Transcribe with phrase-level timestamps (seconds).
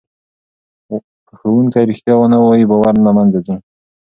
[1.25, 3.55] که ښوونکی رښتیا ونه وایي باور له منځه ځي.